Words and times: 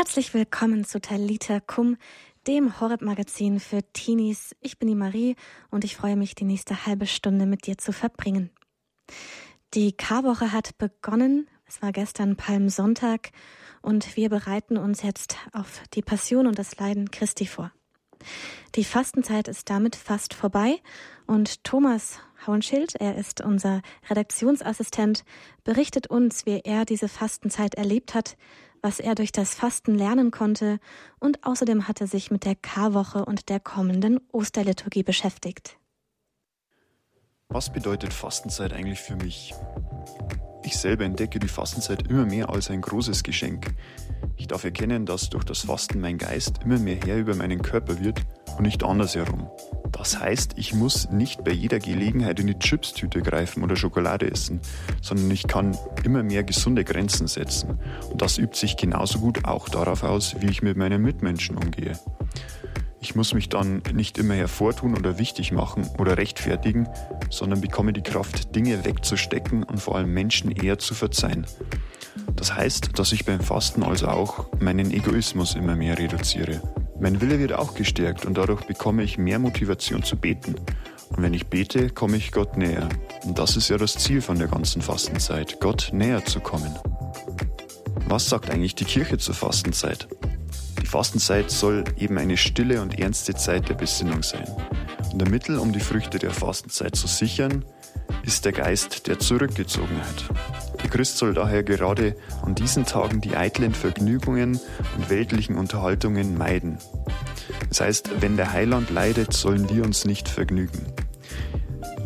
Herzlich 0.00 0.32
willkommen 0.32 0.86
zu 0.86 0.98
Talita 0.98 1.60
Kum, 1.60 1.98
dem 2.46 2.80
Horeb-Magazin 2.80 3.60
für 3.60 3.82
Teenies. 3.92 4.56
Ich 4.62 4.78
bin 4.78 4.88
die 4.88 4.94
Marie 4.94 5.36
und 5.70 5.84
ich 5.84 5.94
freue 5.94 6.16
mich, 6.16 6.34
die 6.34 6.46
nächste 6.46 6.86
halbe 6.86 7.06
Stunde 7.06 7.44
mit 7.44 7.66
dir 7.66 7.76
zu 7.76 7.92
verbringen. 7.92 8.48
Die 9.74 9.92
Karwoche 9.92 10.52
hat 10.52 10.78
begonnen. 10.78 11.50
Es 11.66 11.82
war 11.82 11.92
gestern 11.92 12.36
Palmsonntag 12.36 13.32
und 13.82 14.16
wir 14.16 14.30
bereiten 14.30 14.78
uns 14.78 15.02
jetzt 15.02 15.36
auf 15.52 15.82
die 15.92 16.00
Passion 16.00 16.46
und 16.46 16.58
das 16.58 16.78
Leiden 16.78 17.10
Christi 17.10 17.44
vor. 17.44 17.70
Die 18.76 18.84
Fastenzeit 18.84 19.48
ist 19.48 19.68
damit 19.68 19.96
fast 19.96 20.32
vorbei 20.32 20.80
und 21.26 21.62
Thomas 21.62 22.20
Hauenschild, 22.46 22.94
er 22.94 23.16
ist 23.16 23.42
unser 23.42 23.82
Redaktionsassistent, 24.08 25.24
berichtet 25.62 26.06
uns, 26.06 26.46
wie 26.46 26.60
er 26.64 26.86
diese 26.86 27.08
Fastenzeit 27.08 27.74
erlebt 27.74 28.14
hat, 28.14 28.38
was 28.82 29.00
er 29.00 29.14
durch 29.14 29.32
das 29.32 29.54
Fasten 29.54 29.94
lernen 29.94 30.30
konnte 30.30 30.78
und 31.18 31.44
außerdem 31.44 31.88
hat 31.88 32.00
er 32.00 32.06
sich 32.06 32.30
mit 32.30 32.44
der 32.44 32.54
Karwoche 32.54 33.24
und 33.24 33.48
der 33.48 33.60
kommenden 33.60 34.20
Osterliturgie 34.32 35.02
beschäftigt. 35.02 35.78
Was 37.48 37.72
bedeutet 37.72 38.12
Fastenzeit 38.12 38.72
eigentlich 38.72 39.00
für 39.00 39.16
mich? 39.16 39.54
Ich 40.62 40.76
selber 40.76 41.04
entdecke 41.04 41.38
die 41.38 41.48
Fastenzeit 41.48 42.08
immer 42.08 42.26
mehr 42.26 42.50
als 42.50 42.70
ein 42.70 42.80
großes 42.80 43.22
Geschenk. 43.22 43.74
Ich 44.36 44.46
darf 44.46 44.64
erkennen, 44.64 45.06
dass 45.06 45.30
durch 45.30 45.44
das 45.44 45.60
Fasten 45.60 46.00
mein 46.00 46.18
Geist 46.18 46.60
immer 46.64 46.78
mehr 46.78 46.96
Herr 47.04 47.16
über 47.16 47.34
meinen 47.34 47.62
Körper 47.62 48.00
wird 48.00 48.20
und 48.56 48.64
nicht 48.64 48.84
andersherum. 48.84 49.48
Das 49.92 50.18
heißt, 50.18 50.54
ich 50.56 50.74
muss 50.74 51.10
nicht 51.10 51.44
bei 51.44 51.50
jeder 51.50 51.78
Gelegenheit 51.78 52.40
in 52.40 52.46
die 52.46 52.58
Chipstüte 52.58 53.22
greifen 53.22 53.62
oder 53.62 53.76
Schokolade 53.76 54.30
essen, 54.30 54.60
sondern 55.02 55.30
ich 55.30 55.46
kann 55.46 55.76
immer 56.04 56.22
mehr 56.22 56.44
gesunde 56.44 56.84
Grenzen 56.84 57.26
setzen. 57.26 57.78
Und 58.10 58.22
das 58.22 58.38
übt 58.38 58.56
sich 58.56 58.76
genauso 58.76 59.18
gut 59.18 59.44
auch 59.44 59.68
darauf 59.68 60.02
aus, 60.02 60.36
wie 60.40 60.50
ich 60.50 60.62
mit 60.62 60.76
meinen 60.76 61.02
Mitmenschen 61.02 61.56
umgehe. 61.56 61.98
Ich 63.02 63.14
muss 63.14 63.32
mich 63.32 63.48
dann 63.48 63.82
nicht 63.94 64.18
immer 64.18 64.34
hervortun 64.34 64.96
oder 64.96 65.18
wichtig 65.18 65.52
machen 65.52 65.88
oder 65.98 66.18
rechtfertigen, 66.18 66.86
sondern 67.30 67.62
bekomme 67.62 67.94
die 67.94 68.02
Kraft, 68.02 68.54
Dinge 68.54 68.84
wegzustecken 68.84 69.62
und 69.62 69.80
vor 69.80 69.96
allem 69.96 70.12
Menschen 70.12 70.52
eher 70.52 70.78
zu 70.78 70.94
verzeihen. 70.94 71.46
Das 72.36 72.54
heißt, 72.54 72.98
dass 72.98 73.12
ich 73.12 73.24
beim 73.24 73.40
Fasten 73.40 73.82
also 73.82 74.08
auch 74.08 74.46
meinen 74.60 74.90
Egoismus 74.90 75.54
immer 75.54 75.76
mehr 75.76 75.98
reduziere. 75.98 76.60
Mein 77.00 77.22
Wille 77.22 77.38
wird 77.38 77.54
auch 77.54 77.74
gestärkt 77.74 78.26
und 78.26 78.36
dadurch 78.36 78.66
bekomme 78.66 79.02
ich 79.02 79.16
mehr 79.16 79.38
Motivation 79.38 80.02
zu 80.02 80.16
beten. 80.16 80.54
Und 81.08 81.22
wenn 81.22 81.32
ich 81.32 81.46
bete, 81.46 81.88
komme 81.88 82.18
ich 82.18 82.32
Gott 82.32 82.58
näher. 82.58 82.88
Und 83.24 83.38
das 83.38 83.56
ist 83.56 83.70
ja 83.70 83.78
das 83.78 83.94
Ziel 83.94 84.20
von 84.20 84.38
der 84.38 84.48
ganzen 84.48 84.82
Fastenzeit, 84.82 85.58
Gott 85.60 85.90
näher 85.92 86.24
zu 86.26 86.40
kommen. 86.40 86.78
Was 88.06 88.28
sagt 88.28 88.50
eigentlich 88.50 88.74
die 88.74 88.84
Kirche 88.84 89.16
zur 89.16 89.34
Fastenzeit? 89.34 90.06
Fastenzeit 90.90 91.52
soll 91.52 91.84
eben 91.96 92.18
eine 92.18 92.36
stille 92.36 92.82
und 92.82 92.98
ernste 92.98 93.32
Zeit 93.36 93.68
der 93.68 93.74
Besinnung 93.74 94.24
sein. 94.24 94.44
Und 95.12 95.22
ein 95.22 95.30
Mittel, 95.30 95.56
um 95.56 95.72
die 95.72 95.78
Früchte 95.78 96.18
der 96.18 96.32
Fastenzeit 96.32 96.96
zu 96.96 97.06
sichern, 97.06 97.64
ist 98.24 98.44
der 98.44 98.50
Geist 98.50 99.06
der 99.06 99.20
Zurückgezogenheit. 99.20 100.24
Der 100.82 100.90
Christ 100.90 101.16
soll 101.16 101.32
daher 101.32 101.62
gerade 101.62 102.16
an 102.42 102.56
diesen 102.56 102.86
Tagen 102.86 103.20
die 103.20 103.36
eitlen 103.36 103.72
Vergnügungen 103.72 104.58
und 104.96 105.10
weltlichen 105.10 105.56
Unterhaltungen 105.56 106.36
meiden. 106.36 106.78
Das 107.68 107.80
heißt, 107.82 108.20
wenn 108.20 108.36
der 108.36 108.52
Heiland 108.52 108.90
leidet, 108.90 109.32
sollen 109.32 109.70
wir 109.70 109.84
uns 109.84 110.04
nicht 110.04 110.28
vergnügen. 110.28 110.86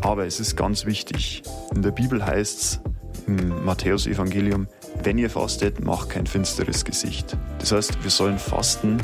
Aber 0.01 0.27
es 0.27 0.39
ist 0.39 0.55
ganz 0.55 0.85
wichtig. 0.85 1.41
In 1.73 1.81
der 1.81 1.89
Bibel 1.89 2.23
heißt 2.23 2.61
es 2.61 2.79
im 3.25 3.65
Matthäus 3.65 4.05
Evangelium, 4.05 4.67
wenn 5.03 5.17
ihr 5.17 5.29
fastet, 5.29 5.83
macht 5.83 6.09
kein 6.09 6.27
finsteres 6.27 6.85
Gesicht. 6.85 7.37
Das 7.59 7.71
heißt, 7.71 8.03
wir 8.03 8.11
sollen 8.11 8.39
fasten 8.39 8.97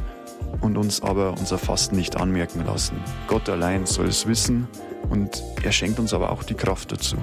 und 0.61 0.77
uns 0.77 1.01
aber 1.01 1.31
unser 1.31 1.57
Fasten 1.57 1.95
nicht 1.95 2.17
anmerken 2.17 2.65
lassen. 2.65 2.97
Gott 3.27 3.49
allein 3.49 3.85
soll 3.85 4.07
es 4.07 4.27
wissen 4.27 4.67
und 5.09 5.43
er 5.63 5.71
schenkt 5.71 5.99
uns 5.99 6.13
aber 6.13 6.31
auch 6.31 6.43
die 6.43 6.55
Kraft 6.55 6.91
dazu. 6.91 7.17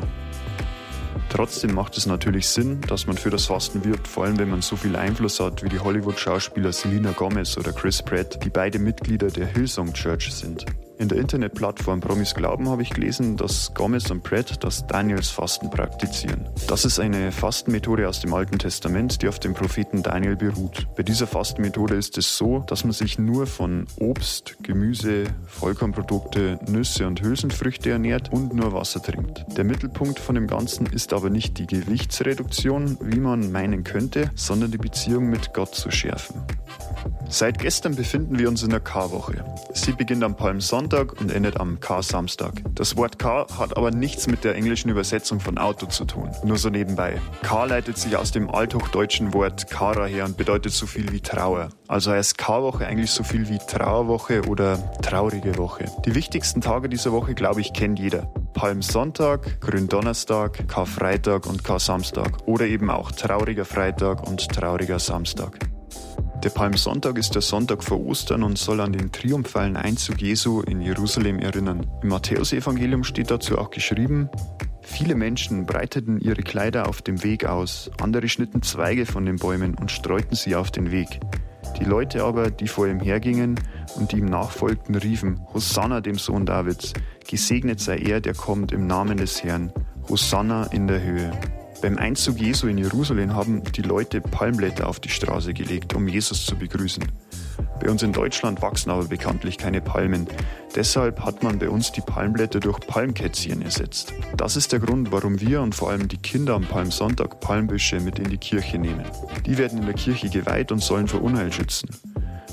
Trotzdem 1.29 1.75
macht 1.75 1.97
es 1.99 2.07
natürlich 2.07 2.49
Sinn, 2.49 2.81
dass 2.83 3.07
man 3.07 3.19
für 3.19 3.31
das 3.31 3.47
Fasten 3.47 3.85
wirbt, 3.85 4.09
vor 4.09 4.25
allem 4.25 4.39
wenn 4.39 4.49
man 4.49 4.63
so 4.63 4.77
viel 4.77 4.97
Einfluss 4.97 5.41
hat 5.41 5.63
wie 5.63 5.69
die 5.69 5.79
Hollywood-Schauspieler 5.79 6.73
Selena 6.73 7.13
Gomez 7.13 7.59
oder 7.59 7.73
Chris 7.73 8.03
Pratt, 8.03 8.43
die 8.45 8.51
beide 8.51 8.79
Mitglieder 8.79 9.29
der 9.29 9.47
Hillsong 9.47 9.93
Church 9.93 10.33
sind. 10.33 10.65
In 10.99 11.09
der 11.09 11.19
Internetplattform 11.19 12.01
Promis 12.01 12.35
Glauben 12.35 12.69
habe 12.69 12.83
ich 12.83 12.91
gelesen, 12.91 13.37
dass 13.37 13.73
Gomez 13.73 14.11
und 14.11 14.25
Pratt 14.25 14.65
das 14.65 14.85
Daniels 14.89 15.31
Fasten 15.31 15.71
praktizieren. 15.71 16.49
Das 16.67 16.85
ist 16.85 16.99
eine 16.99 17.31
Fastenmethode 17.31 18.09
aus 18.09 18.21
dem 18.21 18.35
Alten 18.35 18.59
Testament, 18.59 19.23
die 19.23 19.29
auf 19.29 19.39
dem 19.39 19.55
Propheten 19.55 20.03
Daniel 20.03 20.35
beruht. 20.35 20.89
Bei 20.97 21.05
dieser 21.05 21.29
Fastenmethode 21.29 21.95
ist 21.95 22.19
es 22.19 22.37
so, 22.37 22.65
dass 22.67 22.83
man 22.83 22.93
sich 22.93 23.17
nur 23.17 23.47
von 23.47 23.87
Obst, 24.01 24.57
Gemüse, 24.65 25.25
Vollkornprodukte, 25.47 26.59
Nüsse 26.69 27.07
und 27.07 27.23
Hülsenfrüchte 27.23 27.91
ernährt 27.91 28.33
und 28.33 28.53
nur 28.53 28.73
Wasser 28.73 29.01
trinkt. 29.01 29.45
Der 29.57 29.63
Mittelpunkt 29.63 30.19
von 30.19 30.35
dem 30.35 30.49
Ganzen 30.49 30.87
ist 30.87 31.13
aber 31.13 31.31
nicht 31.31 31.59
die 31.59 31.69
Gewichtsreduktion, 31.69 32.99
wie 33.03 33.21
man 33.21 33.53
meinen 33.53 33.85
könnte, 33.85 34.33
sondern 34.35 34.73
die 34.73 34.79
Beziehung 34.79 35.31
mit 35.31 35.55
Gott 35.55 35.77
zu 35.77 35.93
schärfen. 35.93 36.43
Seit 37.31 37.59
gestern 37.59 37.95
befinden 37.95 38.39
wir 38.39 38.49
uns 38.49 38.63
in 38.63 38.71
der 38.71 38.81
Karwoche. 38.81 39.45
Sie 39.75 39.93
beginnt 39.93 40.25
am 40.25 40.35
Palmsonntag 40.35 41.21
und 41.21 41.31
endet 41.31 41.61
am 41.61 41.79
Kar-Samstag. 41.79 42.63
Das 42.75 42.97
Wort 42.97 43.19
Kar 43.19 43.47
hat 43.59 43.77
aber 43.77 43.91
nichts 43.91 44.27
mit 44.27 44.45
der 44.45 44.55
englischen 44.55 44.89
Übersetzung 44.89 45.39
von 45.39 45.59
Auto 45.59 45.87
zu 45.87 46.07
tun. 46.07 46.31
Nur 46.43 46.57
so 46.57 46.71
nebenbei. 46.71 47.21
Kar 47.43 47.67
leitet 47.67 47.99
sich 47.99 48.17
aus 48.17 48.33
dem 48.33 48.49
althochdeutschen 48.49 49.35
Wort 49.35 49.71
Kara 49.71 50.07
her 50.07 50.25
und 50.25 50.39
bedeutet 50.39 50.73
so 50.73 50.87
viel 50.87 51.13
wie 51.13 51.21
Trauer. 51.21 51.69
Also 51.87 52.13
heißt 52.13 52.39
Karwoche 52.39 52.87
eigentlich 52.87 53.11
so 53.11 53.23
viel 53.23 53.49
wie 53.51 53.59
Trauerwoche 53.59 54.43
oder 54.49 54.79
traurige 55.03 55.59
Woche. 55.59 55.85
Die 56.07 56.15
wichtigsten 56.15 56.63
Tage 56.63 56.89
dieser 56.89 57.13
Woche, 57.13 57.35
glaube 57.35 57.61
ich, 57.61 57.75
kennt 57.75 57.99
jeder. 57.99 58.33
Palmsonntag, 58.55 59.61
Gründonnerstag, 59.61 60.67
Karfreitag 60.67 61.47
und 61.47 61.63
Kar-Samstag. 61.63 62.39
Oder 62.47 62.67
eben 62.67 62.91
auch 62.91 63.13
trauriger 63.13 63.67
Freitag 63.67 64.27
und 64.27 64.49
trauriger 64.49 64.99
Samstag. 64.99 65.59
Der 66.49 66.55
Palmsonntag 66.55 67.19
ist 67.19 67.35
der 67.35 67.43
Sonntag 67.43 67.85
vor 67.85 68.01
Ostern 68.01 68.43
und 68.43 68.57
soll 68.57 68.81
an 68.81 68.95
den 68.95 69.13
triumphalen 69.13 69.77
Einzug 69.77 70.23
Jesu 70.23 70.63
in 70.63 70.81
Jerusalem 70.81 71.41
erinnern. 71.41 71.87
Im 72.03 72.09
Matthäusevangelium 72.09 73.05
steht 73.05 73.31
dazu 73.31 73.59
auch 73.59 73.69
geschrieben, 73.69 74.31
Viele 74.81 75.15
Menschen 75.15 75.67
breiteten 75.67 76.19
ihre 76.19 76.43
Kleider 76.43 76.89
auf 76.89 77.03
dem 77.03 77.23
Weg 77.23 77.45
aus, 77.45 77.91
andere 78.01 78.31
schnitten 78.31 78.63
Zweige 78.63 79.05
von 79.05 79.27
den 79.27 79.37
Bäumen 79.37 79.75
und 79.75 79.91
streuten 79.91 80.37
sie 80.37 80.57
auf 80.57 80.71
den 80.71 80.91
Weg. 80.91 81.21
Die 81.79 81.85
Leute 81.85 82.25
aber, 82.25 82.51
die 82.51 82.67
vor 82.67 82.89
ihm 82.89 83.01
hergingen 83.01 83.61
und 83.97 84.13
die 84.13 84.17
ihm 84.17 84.25
nachfolgten, 84.25 84.95
riefen, 84.95 85.43
Hosanna 85.53 86.01
dem 86.01 86.17
Sohn 86.17 86.47
Davids, 86.47 86.95
gesegnet 87.29 87.79
sei 87.79 87.99
er, 87.99 88.23
der 88.23 88.33
kommt 88.33 88.73
im 88.73 88.87
Namen 88.87 89.19
des 89.19 89.45
Herrn, 89.45 89.71
Hosanna 90.09 90.65
in 90.69 90.87
der 90.87 91.03
Höhe. 91.03 91.31
Beim 91.81 91.97
Einzug 91.97 92.41
Jesu 92.41 92.67
in 92.67 92.77
Jerusalem 92.77 93.37
haben 93.37 93.63
die 93.63 93.83
Leute 93.83 94.21
Palmblätter 94.21 94.89
auf 94.89 94.99
die 94.99 95.09
Straße 95.09 95.55
gelegt, 95.55 95.95
um 95.95 96.09
Jesus 96.09 96.45
zu 96.45 96.57
begrüßen. 96.57 97.05
Bei 97.81 97.89
uns 97.89 98.03
in 98.03 98.13
Deutschland 98.13 98.61
wachsen 98.63 98.91
aber 98.91 99.05
bekanntlich 99.05 99.59
keine 99.59 99.81
Palmen. 99.81 100.27
Deshalb 100.75 101.25
hat 101.25 101.45
man 101.45 101.61
bei 101.61 101.69
uns 101.69 101.93
die 101.93 102.01
Palmblätter 102.01 102.59
durch 102.59 102.81
Palmkätzchen 102.81 103.63
ersetzt. 103.63 104.13
Das 104.37 104.57
ist 104.57 104.73
der 104.73 104.81
Grund, 104.81 105.13
warum 105.13 105.41
wir 105.41 105.61
und 105.61 105.75
vor 105.75 105.91
allem 105.91 106.09
die 106.09 106.17
Kinder 106.17 106.55
am 106.55 106.65
Palmsonntag 106.65 107.39
Palmbüsche 107.41 108.01
mit 108.01 108.19
in 108.19 108.29
die 108.29 108.39
Kirche 108.39 108.79
nehmen. 108.79 109.05
Die 109.47 109.57
werden 109.57 109.79
in 109.79 109.87
der 109.87 109.95
Kirche 109.95 110.29
geweiht 110.29 110.73
und 110.73 110.83
sollen 110.83 111.07
vor 111.07 111.23
Unheil 111.23 111.53
schützen. 111.53 111.91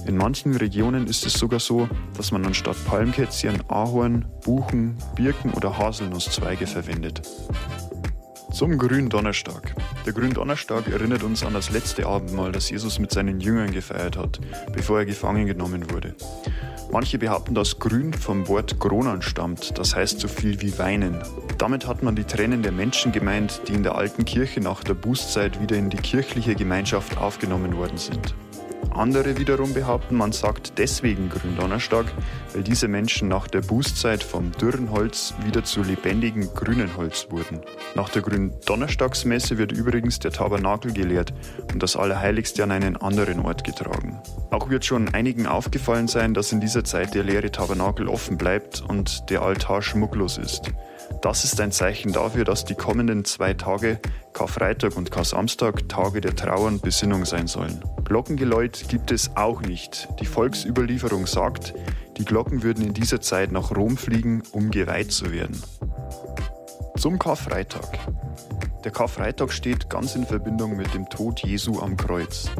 In 0.05 0.17
manchen 0.17 0.55
Regionen 0.55 1.07
ist 1.07 1.25
es 1.25 1.33
sogar 1.33 1.59
so, 1.59 1.89
dass 2.15 2.31
man 2.31 2.45
anstatt 2.45 2.77
Palmkätzchen 2.85 3.63
Ahorn, 3.69 4.25
Buchen, 4.43 4.95
Birken 5.15 5.51
oder 5.53 5.75
Haselnusszweige 5.75 6.67
verwendet. 6.67 7.23
Zum 8.55 8.77
Gründonnerstag. 8.77 9.75
Der 10.05 10.13
Gründonnerstag 10.13 10.87
erinnert 10.87 11.23
uns 11.23 11.43
an 11.43 11.53
das 11.53 11.71
letzte 11.71 12.05
Abendmahl, 12.05 12.53
das 12.53 12.69
Jesus 12.69 12.99
mit 12.99 13.11
seinen 13.11 13.41
Jüngern 13.41 13.73
gefeiert 13.73 14.15
hat, 14.15 14.39
bevor 14.71 14.99
er 14.99 15.05
gefangen 15.05 15.45
genommen 15.45 15.91
wurde. 15.91 16.15
Manche 16.89 17.17
behaupten, 17.17 17.53
dass 17.53 17.79
Grün 17.79 18.13
vom 18.13 18.47
Wort 18.47 18.79
Gronan 18.79 19.21
stammt, 19.21 19.77
das 19.77 19.93
heißt 19.93 20.21
so 20.21 20.29
viel 20.29 20.61
wie 20.61 20.79
weinen. 20.79 21.21
Damit 21.57 21.85
hat 21.85 22.01
man 22.01 22.15
die 22.15 22.23
Tränen 22.23 22.63
der 22.63 22.71
Menschen 22.71 23.11
gemeint, 23.11 23.59
die 23.67 23.73
in 23.73 23.83
der 23.83 23.95
alten 23.95 24.23
Kirche 24.23 24.61
nach 24.61 24.85
der 24.85 24.93
Bußzeit 24.93 25.61
wieder 25.61 25.75
in 25.75 25.89
die 25.89 25.97
kirchliche 25.97 26.55
Gemeinschaft 26.55 27.17
aufgenommen 27.17 27.75
worden 27.75 27.97
sind. 27.97 28.35
Andere 28.91 29.37
wiederum 29.37 29.73
behaupten, 29.73 30.15
man 30.15 30.31
sagt 30.31 30.77
deswegen 30.77 31.29
Gründonnerstag, 31.29 32.05
weil 32.53 32.63
diese 32.63 32.87
Menschen 32.87 33.27
nach 33.27 33.47
der 33.47 33.61
Bußzeit 33.61 34.23
vom 34.23 34.51
dürren 34.51 34.91
Holz 34.91 35.33
wieder 35.43 35.63
zu 35.63 35.83
lebendigem 35.83 36.53
grünen 36.53 36.95
Holz 36.97 37.27
wurden. 37.29 37.61
Nach 37.95 38.09
der 38.09 38.21
Gründonnerstagsmesse 38.21 39.57
wird 39.57 39.71
übrigens 39.71 40.19
der 40.19 40.31
Tabernakel 40.31 40.93
geleert 40.93 41.33
und 41.71 41.81
das 41.83 41.95
Allerheiligste 41.95 42.63
an 42.63 42.71
einen 42.71 42.97
anderen 42.97 43.39
Ort 43.39 43.63
getragen. 43.63 44.21
Auch 44.51 44.69
wird 44.69 44.85
schon 44.85 45.13
einigen 45.13 45.47
aufgefallen 45.47 46.07
sein, 46.07 46.33
dass 46.33 46.51
in 46.51 46.61
dieser 46.61 46.83
Zeit 46.83 47.13
der 47.13 47.23
leere 47.23 47.51
Tabernakel 47.51 48.07
offen 48.07 48.37
bleibt 48.37 48.83
und 48.87 49.29
der 49.29 49.41
Altar 49.41 49.81
schmucklos 49.81 50.37
ist. 50.37 50.71
Das 51.21 51.43
ist 51.43 51.59
ein 51.59 51.71
Zeichen 51.71 52.11
dafür, 52.13 52.45
dass 52.45 52.65
die 52.65 52.75
kommenden 52.75 53.25
zwei 53.25 53.53
Tage 53.53 53.99
Karfreitag 54.33 54.95
und 54.95 55.11
Kar-Samstag 55.11 55.87
Tage 55.89 56.21
der 56.21 56.35
Trauer 56.35 56.67
und 56.67 56.81
Besinnung 56.81 57.25
sein 57.25 57.47
sollen. 57.47 57.83
Glockengeläut 58.03 58.85
gibt 58.89 59.11
es 59.11 59.35
auch 59.35 59.61
nicht. 59.61 60.07
Die 60.19 60.25
Volksüberlieferung 60.25 61.25
sagt, 61.25 61.73
die 62.17 62.25
Glocken 62.25 62.63
würden 62.63 62.85
in 62.85 62.93
dieser 62.93 63.21
Zeit 63.21 63.51
nach 63.51 63.75
Rom 63.75 63.97
fliegen, 63.97 64.43
um 64.51 64.71
geweiht 64.71 65.11
zu 65.11 65.31
werden. 65.31 65.61
Zum 66.97 67.19
Karfreitag. 67.19 67.97
Der 68.83 68.91
Karfreitag 68.91 69.51
steht 69.51 69.89
ganz 69.89 70.15
in 70.15 70.25
Verbindung 70.25 70.77
mit 70.77 70.93
dem 70.93 71.09
Tod 71.09 71.41
Jesu 71.41 71.79
am 71.81 71.97
Kreuz. 71.97 72.51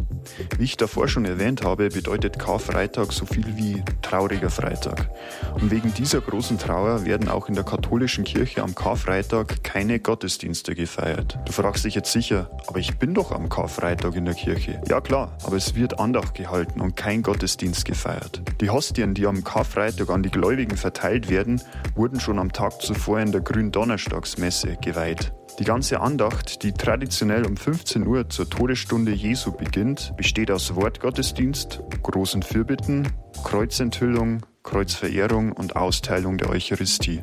Wie 0.58 0.64
ich 0.64 0.78
davor 0.78 1.08
schon 1.08 1.26
erwähnt 1.26 1.64
habe, 1.64 1.90
bedeutet 1.90 2.40
Karfreitag 2.40 3.12
so 3.12 3.26
viel 3.26 3.58
wie 3.58 3.84
trauriger 4.02 4.50
Freitag. 4.50 5.10
Und 5.54 5.72
wegen 5.72 5.94
dieser 5.94 6.22
großen 6.22 6.58
Trauer 6.58 7.06
werden 7.06 7.30
auch 7.30 7.48
in 7.48 7.56
der 7.56 7.64
katholischen 7.64 8.24
Kirche 8.24 8.64
am 8.64 8.76
Karfreitag 8.76 9.64
keine 9.64 10.00
Gottesdienste 10.00 10.76
gefeiert. 10.76 11.38
Du 11.46 11.52
fragst 11.52 11.86
dich 11.86 11.96
jetzt 11.96 12.12
sicher, 12.12 12.50
aber 12.68 12.80
ich 12.80 12.98
bin 12.98 13.14
doch 13.14 13.32
am 13.32 13.50
Karfreitag 13.50 14.16
in 14.16 14.26
der 14.26 14.36
Kirche. 14.36 14.82
Ja 14.88 15.02
klar, 15.02 15.38
aber 15.44 15.58
es 15.58 15.76
wird 15.76 16.00
Andacht 16.00 16.36
gehalten 16.36 16.82
und 16.82 16.96
kein 16.96 17.24
Gottesdienst 17.24 17.86
gefeiert. 17.86 18.42
Die 18.62 18.70
Hostien, 18.70 19.14
die 19.14 19.28
am 19.28 19.44
Karfreitag 19.44 20.10
an 20.10 20.24
die 20.24 20.32
Gläubigen 20.32 20.78
verteilt 20.78 21.30
werden, 21.30 21.62
wurden 21.96 22.20
schon 22.20 22.40
am 22.40 22.52
Tag 22.52 22.82
zuvor 22.82 23.20
in 23.20 23.32
der 23.32 23.42
Gründonnerstagsmesse 23.42 24.78
geweiht. 24.82 25.34
Die 25.60 25.64
ganze 25.64 26.02
Andacht, 26.02 26.64
die 26.64 26.74
traditionell 26.74 27.46
um 27.46 27.56
15 27.56 28.06
Uhr 28.06 28.28
zur 28.30 28.50
Todesstunde 28.50 29.14
Jesu 29.14 29.54
beginnt, 29.54 30.14
besteht 30.16 30.52
aus 30.52 30.76
Wortgottesdienst, 30.76 31.82
großen 32.04 32.44
Fürbitten, 32.44 33.08
Kreuzenthüllung, 33.44 34.42
Kreuzverehrung 34.64 35.52
und 35.52 35.76
Austeilung 35.76 36.38
der 36.38 36.50
Eucharistie. 36.50 37.22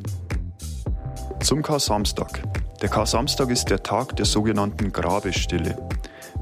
Zum 1.41 1.62
Kar-Samstag. 1.62 2.43
Der 2.81 2.89
Kar-Samstag 2.89 3.50
ist 3.50 3.71
der 3.71 3.83
Tag 3.83 4.17
der 4.17 4.27
sogenannten 4.27 4.93
Grabesstille. 4.93 5.77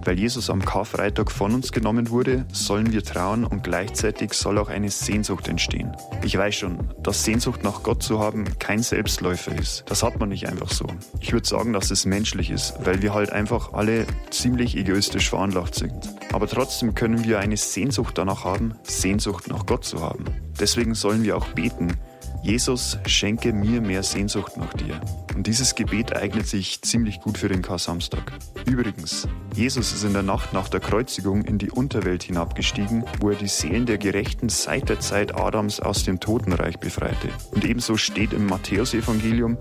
Weil 0.03 0.19
Jesus 0.19 0.49
am 0.49 0.65
Karfreitag 0.65 1.31
von 1.31 1.55
uns 1.55 1.73
genommen 1.73 2.11
wurde, 2.11 2.47
sollen 2.53 2.93
wir 2.93 3.03
trauen 3.03 3.45
und 3.45 3.63
gleichzeitig 3.63 4.33
soll 4.33 4.59
auch 4.59 4.69
eine 4.69 4.91
Sehnsucht 4.91 5.49
entstehen. 5.49 5.95
Ich 6.25 6.37
weiß 6.37 6.55
schon, 6.55 6.79
dass 7.03 7.25
Sehnsucht 7.25 7.63
nach 7.63 7.83
Gott 7.83 8.03
zu 8.03 8.19
haben 8.19 8.45
kein 8.59 8.83
Selbstläufer 8.83 9.55
ist. 9.59 9.85
Das 9.87 10.03
hat 10.03 10.19
man 10.19 10.31
nicht 10.31 10.49
einfach 10.49 10.71
so. 10.71 10.87
Ich 11.21 11.33
würde 11.33 11.47
sagen, 11.47 11.73
dass 11.73 11.91
es 11.91 12.07
menschlich 12.07 12.51
ist, 12.51 12.75
weil 12.85 13.03
wir 13.03 13.13
halt 13.13 13.31
einfach 13.31 13.75
alle 13.75 14.07
ziemlich 14.31 14.77
egoistisch 14.77 15.29
veranlagt 15.29 15.75
sind. 15.75 15.95
Aber 16.33 16.47
trotzdem 16.47 16.95
können 16.95 17.25
wir 17.25 17.41
eine 17.41 17.57
Sehnsucht 17.57 18.19
danach 18.19 18.45
haben, 18.45 18.75
Sehnsucht 18.83 19.49
nach 19.49 19.67
Gott 19.67 19.85
zu 19.85 20.01
haben. 20.01 20.25
Deswegen 20.59 20.95
sollen 20.95 21.25
wir 21.25 21.37
auch 21.37 21.47
beten, 21.49 21.97
Jesus, 22.43 22.99
schenke 23.07 23.53
mir 23.53 23.83
mehr 23.83 24.03
Sehnsucht 24.03 24.57
nach 24.57 24.73
dir. 24.73 24.99
Und 25.35 25.47
dieses 25.47 25.75
Gebet 25.75 26.17
eignet 26.17 26.47
sich 26.47 26.81
ziemlich 26.81 27.21
gut 27.21 27.37
für 27.37 27.49
den 27.49 27.61
Kar-Samstag. 27.61 28.33
Übrigens, 28.65 29.29
Jesus 29.55 29.93
ist 29.93 30.05
in 30.05 30.15
der 30.15 30.23
Nacht 30.23 30.55
nach 30.55 30.69
der 30.69 30.81
Kreuzigung 30.81 31.43
in 31.43 31.59
die 31.59 31.71
Unterwelt 31.71 32.23
hinabgestiegen, 32.23 33.05
wo 33.21 33.29
er 33.29 33.37
die 33.37 33.47
Seelen 33.47 33.85
der 33.85 33.99
Gerechten 33.99 34.49
seit 34.49 34.89
der 34.89 35.01
Zeit 35.01 35.39
Adams 35.39 35.81
aus 35.81 36.05
dem 36.05 36.19
Totenreich 36.19 36.79
befreite. 36.79 37.29
Und 37.51 37.65
ebenso 37.67 37.99
steht 37.99 38.33
im 38.33 38.47
Matthäusevangelium, 38.47 39.59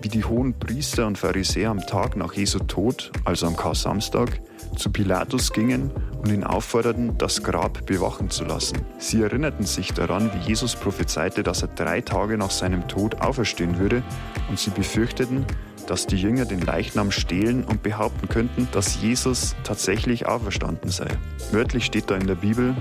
wie 0.00 0.08
die 0.08 0.24
hohen 0.24 0.58
Priester 0.58 1.06
und 1.06 1.18
Pharisäer 1.18 1.70
am 1.70 1.86
Tag 1.86 2.16
nach 2.16 2.32
Jesu 2.32 2.60
Tod, 2.60 3.12
also 3.24 3.46
am 3.46 3.56
Kar-Samstag, 3.56 4.40
zu 4.76 4.90
Pilatus 4.90 5.52
gingen 5.52 5.90
und 6.22 6.30
ihn 6.30 6.44
aufforderten, 6.44 7.18
das 7.18 7.42
Grab 7.42 7.84
bewachen 7.86 8.30
zu 8.30 8.44
lassen. 8.44 8.78
Sie 8.98 9.22
erinnerten 9.22 9.64
sich 9.64 9.92
daran, 9.92 10.30
wie 10.34 10.48
Jesus 10.48 10.76
prophezeite, 10.76 11.42
dass 11.42 11.62
er 11.62 11.68
drei 11.68 12.00
Tage 12.00 12.38
nach 12.38 12.50
seinem 12.50 12.88
Tod 12.88 13.20
auferstehen 13.20 13.78
würde, 13.78 14.02
und 14.48 14.58
sie 14.58 14.70
befürchteten, 14.70 15.46
dass 15.86 16.06
die 16.06 16.16
Jünger 16.16 16.44
den 16.44 16.60
Leichnam 16.60 17.10
stehlen 17.10 17.64
und 17.64 17.82
behaupten 17.82 18.28
könnten, 18.28 18.68
dass 18.72 19.00
Jesus 19.00 19.56
tatsächlich 19.64 20.26
auferstanden 20.26 20.90
sei. 20.90 21.08
Wörtlich 21.50 21.84
steht 21.84 22.10
da 22.10 22.16
in 22.16 22.26
der 22.26 22.36
Bibel, 22.36 22.76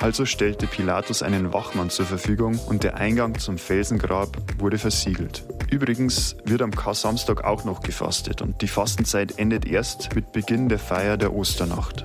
also 0.00 0.24
stellte 0.24 0.66
Pilatus 0.66 1.22
einen 1.22 1.52
Wachmann 1.52 1.90
zur 1.90 2.06
Verfügung 2.06 2.58
und 2.66 2.84
der 2.84 2.96
Eingang 2.96 3.38
zum 3.38 3.58
Felsengrab 3.58 4.36
wurde 4.58 4.78
versiegelt. 4.78 5.44
Übrigens 5.70 6.36
wird 6.44 6.62
am 6.62 6.70
Kar-Samstag 6.70 7.44
auch 7.44 7.64
noch 7.64 7.80
gefastet 7.80 8.40
und 8.40 8.62
die 8.62 8.68
Fastenzeit 8.68 9.38
endet 9.38 9.66
erst 9.66 10.14
mit 10.14 10.32
Beginn 10.32 10.68
der 10.68 10.78
Feier 10.78 11.16
der 11.18 11.34
Osternacht. 11.34 12.04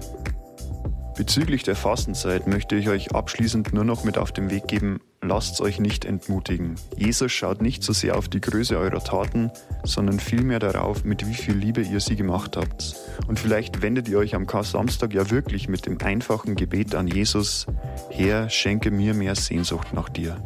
Bezüglich 1.16 1.62
der 1.64 1.76
Fastenzeit 1.76 2.48
möchte 2.48 2.76
ich 2.76 2.90
euch 2.90 3.14
abschließend 3.14 3.72
nur 3.72 3.84
noch 3.84 4.04
mit 4.04 4.18
auf 4.18 4.32
den 4.32 4.50
Weg 4.50 4.68
geben, 4.68 5.00
lasst 5.22 5.62
euch 5.62 5.80
nicht 5.80 6.06
entmutigen. 6.06 6.76
Jesus 6.98 7.32
schaut 7.32 7.62
nicht 7.62 7.84
so 7.84 7.94
sehr 7.94 8.18
auf 8.18 8.28
die 8.28 8.42
Größe 8.42 8.78
eurer 8.78 9.04
Taten, 9.04 9.52
sondern 9.84 10.20
vielmehr 10.20 10.60
darauf, 10.60 11.06
mit 11.06 11.28
wie 11.28 11.36
viel 11.36 11.56
Liebe 11.56 11.82
ihr 11.82 12.00
sie 12.00 12.16
gemacht 12.16 12.58
habt. 12.58 12.96
Und 13.28 13.40
vielleicht 13.40 13.82
wendet 13.84 14.10
ihr 14.10 14.18
euch 14.18 14.34
am 14.34 14.48
Kar-Samstag 14.48 15.14
ja 15.14 15.30
wirklich 15.30 15.70
mit 15.70 15.86
dem 15.86 16.02
einfachen 16.02 16.56
Gebet 16.56 16.96
an 16.96 17.08
Jesus, 17.08 17.68
Herr, 18.10 18.50
schenke 18.50 18.90
mir 18.90 19.14
mehr 19.14 19.36
Sehnsucht 19.36 19.94
nach 19.94 20.10
dir. 20.10 20.44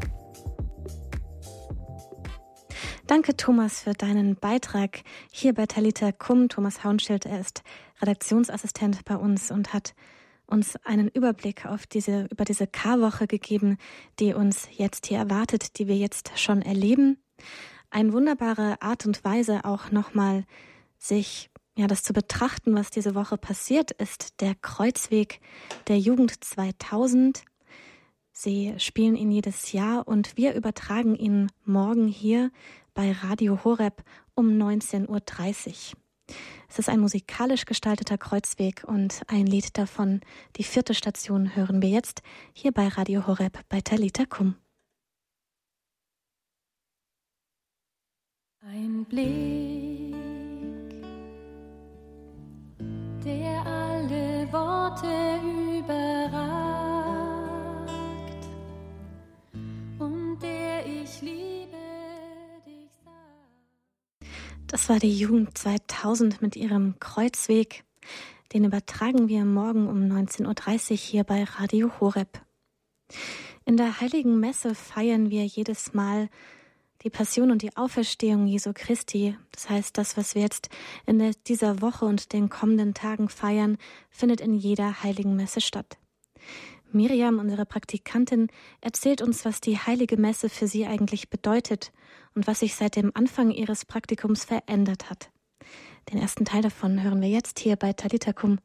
Danke, 3.07 3.38
Thomas, 3.38 3.83
für 3.83 3.94
deinen 3.94 4.36
Beitrag 4.36 5.00
hier 5.31 5.54
bei 5.54 5.65
Talita 5.65 6.12
Kum. 6.12 6.50
Thomas 6.50 6.83
Haunschild, 6.83 7.25
er 7.25 7.39
ist 7.39 7.63
Redaktionsassistent 8.01 9.06
bei 9.06 9.15
uns 9.15 9.50
und 9.50 9.71
hat 9.71 9.95
uns 10.45 10.75
einen 10.83 11.07
Überblick 11.07 11.65
auf 11.65 11.88
diese, 11.88 12.27
über 12.30 12.44
diese 12.44 12.68
Karwoche 12.68 13.25
gegeben, 13.25 13.77
die 14.19 14.33
uns 14.33 14.68
jetzt 14.74 15.06
hier 15.06 15.19
erwartet, 15.19 15.80
die 15.80 15.88
wir 15.88 15.95
jetzt 15.95 16.38
schon 16.38 16.62
erleben. 16.62 17.18
Eine 17.89 18.12
wunderbare 18.12 18.81
Art 18.81 19.06
und 19.06 19.24
Weise 19.24 19.63
auch 19.63 19.89
nochmal 19.89 20.44
sich 20.98 21.50
ja, 21.77 21.88
das 21.88 22.04
zu 22.04 22.12
betrachten, 22.12 22.75
was 22.75 22.89
diese 22.89 23.15
Woche 23.15 23.38
passiert 23.38 23.92
ist, 23.92 24.42
der 24.42 24.54
Kreuzweg 24.54 25.39
der 25.88 25.98
Jugend 25.98 26.44
2000. 26.44 27.45
Sie 28.33 28.75
spielen 28.77 29.15
ihn 29.15 29.31
jedes 29.31 29.71
Jahr 29.71 30.07
und 30.07 30.36
wir 30.36 30.56
übertragen 30.56 31.15
ihn 31.15 31.50
morgen 31.63 32.07
hier 32.09 32.51
bei 32.97 33.11
Radio 33.11 33.63
Horeb 33.63 34.03
um 34.33 34.47
19.30 34.47 35.07
Uhr. 35.07 36.01
Es 36.67 36.79
ist 36.79 36.89
ein 36.89 36.99
musikalisch 36.99 37.65
gestalteter 37.65 38.17
Kreuzweg 38.17 38.83
und 38.85 39.21
ein 39.27 39.45
Lied 39.45 39.77
davon, 39.77 40.21
die 40.55 40.63
vierte 40.63 40.95
Station, 40.95 41.55
hören 41.55 41.83
wir 41.83 41.89
jetzt 41.89 42.23
hier 42.53 42.71
bei 42.71 42.88
Radio 42.88 43.27
Horeb 43.27 43.59
bei 43.69 43.81
Talita 43.81 44.25
Kum. 44.25 44.55
Ein 48.61 49.05
Blick, 49.05 50.15
der 53.23 53.63
alle 53.63 54.51
Worte 54.51 55.39
überragt 55.77 56.56
Das 64.68 64.90
war 64.90 65.00
die 65.00 65.18
Jugend 65.18 65.57
2000 65.57 66.42
mit 66.42 66.57
ihrem 66.57 67.00
Kreuzweg. 67.00 67.86
Den 68.52 68.66
übertragen 68.66 69.30
wir 69.30 69.45
morgen 69.45 69.88
um 69.88 70.04
19.30 70.04 70.92
Uhr 70.92 70.97
hier 70.97 71.24
bei 71.24 71.45
Radio 71.45 71.90
Horeb. 72.02 72.42
In 73.64 73.78
der 73.78 74.02
Heiligen 74.02 74.42
Messe 74.42 74.76
feiern 74.76 75.30
wir 75.30 75.45
jedes 75.45 75.94
Mal 75.94 76.30
die 77.04 77.09
Passion 77.09 77.50
und 77.50 77.62
die 77.62 77.78
Auferstehung 77.78 78.45
Jesu 78.45 78.71
Christi. 78.74 79.38
Das 79.52 79.69
heißt, 79.69 79.97
das, 79.97 80.18
was 80.18 80.36
wir 80.36 80.42
jetzt 80.42 80.69
in 81.06 81.33
dieser 81.47 81.81
Woche 81.81 82.04
und 82.04 82.33
den 82.33 82.50
kommenden 82.50 82.94
Tagen 82.94 83.30
feiern, 83.30 83.78
findet 84.09 84.42
in 84.42 84.54
jeder 84.54 85.02
Heiligen 85.02 85.38
Messe 85.38 85.62
statt. 85.62 85.97
Miriam, 86.91 87.39
unsere 87.39 87.65
Praktikantin, 87.65 88.47
erzählt 88.81 89.21
uns, 89.21 89.45
was 89.45 89.61
die 89.61 89.77
Heilige 89.77 90.17
Messe 90.17 90.49
für 90.49 90.67
sie 90.67 90.85
eigentlich 90.85 91.29
bedeutet 91.29 91.91
und 92.35 92.47
was 92.47 92.59
sich 92.59 92.75
seit 92.75 92.95
dem 92.95 93.11
Anfang 93.15 93.51
ihres 93.51 93.85
Praktikums 93.85 94.45
verändert 94.45 95.09
hat. 95.09 95.29
Den 96.11 96.19
ersten 96.19 96.45
Teil 96.45 96.61
davon 96.61 97.03
hören 97.03 97.21
wir 97.21 97.29
jetzt 97.29 97.59
hier 97.59 97.75
bei 97.75 97.94
Talitakum 97.94 98.59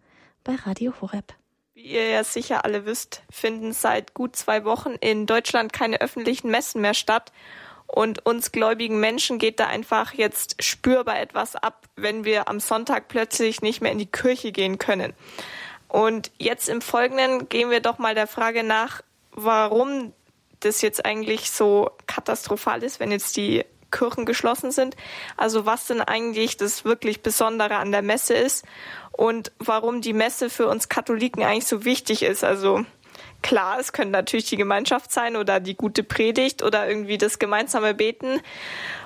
bei 0.45 0.55
Radio 0.55 0.93
Horeb. 1.01 1.35
Wie 1.75 1.87
ihr 1.87 2.09
ja 2.09 2.23
sicher 2.23 2.65
alle 2.65 2.85
wisst, 2.85 3.23
finden 3.31 3.73
seit 3.73 4.15
gut 4.15 4.37
zwei 4.37 4.65
Wochen 4.65 4.93
in 5.01 5.27
Deutschland 5.27 5.73
keine 5.73 6.01
öffentlichen 6.01 6.51
Messen 6.51 6.81
mehr 6.81 6.95
statt. 6.95 7.33
Und 7.87 8.25
uns 8.25 8.53
gläubigen 8.53 9.01
Menschen 9.01 9.39
geht 9.39 9.59
da 9.59 9.67
einfach 9.67 10.15
jetzt 10.15 10.63
spürbar 10.63 11.21
etwas 11.21 11.57
ab, 11.57 11.87
wenn 11.97 12.25
wir 12.25 12.49
am 12.49 12.61
Sonntag 12.61 13.09
plötzlich 13.09 13.61
nicht 13.61 13.81
mehr 13.81 13.93
in 13.93 13.99
die 13.99 14.11
Kirche 14.11 14.53
gehen 14.53 14.79
können. 14.79 15.13
Und 15.93 16.31
jetzt 16.39 16.71
im 16.71 16.81
Folgenden 16.81 17.51
gehen 17.51 17.69
wir 17.69 17.81
doch 17.81 17.99
mal 17.99 18.15
der 18.15 18.27
Frage 18.27 18.63
nach, 18.63 19.03
warum 19.33 20.15
das 20.61 20.81
jetzt 20.81 21.05
eigentlich 21.05 21.51
so 21.51 21.91
katastrophal 22.07 22.83
ist, 22.83 22.99
wenn 22.99 23.11
jetzt 23.11 23.37
die 23.37 23.67
Kirchen 23.91 24.25
geschlossen 24.25 24.71
sind. 24.71 24.97
Also 25.37 25.67
was 25.67 25.89
denn 25.89 26.01
eigentlich 26.01 26.57
das 26.57 26.87
wirklich 26.87 27.21
Besondere 27.21 27.77
an 27.77 27.93
der 27.93 28.01
Messe 28.01 28.33
ist 28.33 28.65
und 29.11 29.53
warum 29.59 30.01
die 30.01 30.15
Messe 30.15 30.49
für 30.49 30.67
uns 30.67 30.89
Katholiken 30.89 31.43
eigentlich 31.43 31.67
so 31.67 31.85
wichtig 31.85 32.23
ist. 32.23 32.43
Also 32.43 32.87
Klar, 33.43 33.79
es 33.79 33.93
könnte 33.93 34.13
natürlich 34.13 34.49
die 34.49 34.57
Gemeinschaft 34.57 35.13
sein 35.13 35.37
oder 35.37 35.59
die 35.59 35.75
gute 35.75 36.05
Predigt 36.05 36.63
oder 36.63 36.89
irgendwie 36.89 37.19
das 37.19 37.41
gemeinsame 37.41 37.93
Beten 37.93 38.41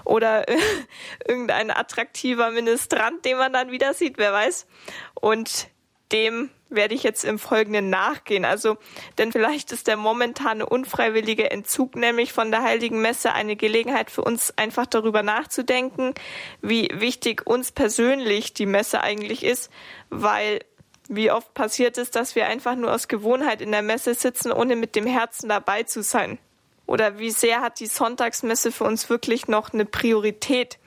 oder 0.04 0.44
irgendein 1.26 1.70
attraktiver 1.70 2.50
Ministrant, 2.50 3.24
den 3.24 3.38
man 3.38 3.52
dann 3.52 3.70
wieder 3.70 3.94
sieht, 3.94 4.18
wer 4.18 4.32
weiß. 4.34 4.66
Und 5.14 5.68
dem 6.12 6.50
werde 6.68 6.94
ich 6.94 7.02
jetzt 7.02 7.24
im 7.24 7.38
Folgenden 7.38 7.90
nachgehen. 7.90 8.44
Also, 8.44 8.76
denn 9.18 9.32
vielleicht 9.32 9.72
ist 9.72 9.86
der 9.86 9.96
momentane 9.96 10.66
unfreiwillige 10.66 11.50
Entzug 11.50 11.96
nämlich 11.96 12.32
von 12.32 12.50
der 12.50 12.62
Heiligen 12.62 13.00
Messe 13.00 13.32
eine 13.32 13.56
Gelegenheit 13.56 14.10
für 14.10 14.22
uns 14.22 14.52
einfach 14.56 14.86
darüber 14.86 15.22
nachzudenken, 15.22 16.14
wie 16.62 16.90
wichtig 16.92 17.46
uns 17.46 17.72
persönlich 17.72 18.54
die 18.54 18.66
Messe 18.66 19.00
eigentlich 19.00 19.44
ist, 19.44 19.70
weil 20.10 20.60
wie 21.08 21.30
oft 21.30 21.54
passiert 21.54 21.98
es, 21.98 22.10
dass 22.10 22.34
wir 22.34 22.46
einfach 22.46 22.74
nur 22.74 22.92
aus 22.92 23.06
Gewohnheit 23.06 23.60
in 23.60 23.70
der 23.70 23.82
Messe 23.82 24.14
sitzen, 24.14 24.50
ohne 24.50 24.74
mit 24.74 24.96
dem 24.96 25.06
Herzen 25.06 25.48
dabei 25.48 25.84
zu 25.84 26.02
sein? 26.02 26.38
Oder 26.86 27.18
wie 27.18 27.30
sehr 27.30 27.60
hat 27.60 27.80
die 27.80 27.86
Sonntagsmesse 27.86 28.72
für 28.72 28.84
uns 28.84 29.08
wirklich 29.08 29.48
noch 29.48 29.72
eine 29.72 29.84
Priorität? 29.84 30.78